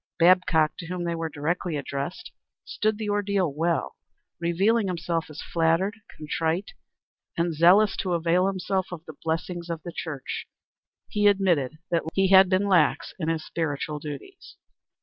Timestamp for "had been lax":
12.29-13.13